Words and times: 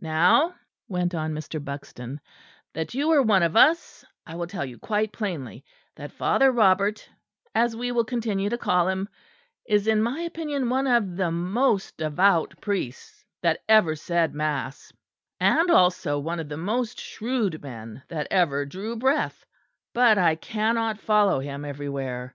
"Now," 0.00 0.54
went 0.88 1.14
on 1.14 1.34
Mr. 1.34 1.62
Buxton, 1.62 2.18
"that 2.72 2.94
you 2.94 3.10
are 3.10 3.20
one 3.22 3.42
of 3.42 3.54
us, 3.54 4.02
I 4.24 4.34
will 4.34 4.46
tell 4.46 4.64
you 4.64 4.78
quite 4.78 5.12
plainly 5.12 5.62
that 5.96 6.10
Father 6.10 6.50
Robert, 6.50 7.06
as 7.54 7.76
we 7.76 7.92
will 7.92 8.06
continue 8.06 8.48
to 8.48 8.56
call 8.56 8.88
him, 8.88 9.10
is 9.68 9.86
in 9.86 10.00
my 10.02 10.20
opinion 10.20 10.70
one 10.70 10.86
of 10.86 11.18
the 11.18 11.30
most 11.30 11.98
devout 11.98 12.54
priests 12.62 13.26
that 13.42 13.60
ever 13.68 13.94
said 13.94 14.32
mass; 14.32 14.90
and 15.38 15.70
also 15.70 16.18
one 16.18 16.40
of 16.40 16.48
the 16.48 16.56
most 16.56 16.98
shrewd 16.98 17.60
men 17.62 18.02
that 18.08 18.26
ever 18.30 18.64
drew 18.64 18.96
breath; 18.96 19.44
but 19.92 20.16
I 20.16 20.34
cannot 20.34 20.98
follow 20.98 21.40
him 21.40 21.62
everywhere. 21.62 22.34